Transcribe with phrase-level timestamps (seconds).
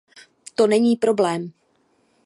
[0.55, 1.51] To není problém.